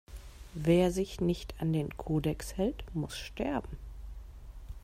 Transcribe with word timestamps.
Wer 0.55 0.91
sich 0.91 1.21
nicht 1.21 1.53
an 1.59 1.73
den 1.73 1.95
Kodex 1.95 2.57
hält, 2.57 2.83
muss 2.95 3.15
sterben! 3.15 3.77